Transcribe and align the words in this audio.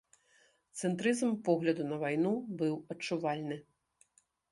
Цэнтрызм 0.79 1.29
погляду 1.49 1.85
на 1.89 1.99
вайну 2.03 2.31
быў 2.61 2.73
адчувальны. 2.95 3.59